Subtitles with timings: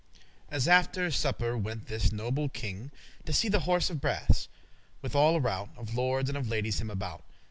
[0.49, 2.89] At after supper went this noble king
[3.27, 4.47] To see the horse of brass,
[5.03, 7.23] with all a rout Of lordes and of ladies him about.